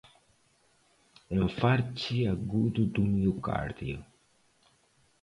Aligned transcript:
Enfarte 1.29 2.25
Agudo 2.27 2.87
do 2.87 3.03
Miocárdio. 3.03 4.03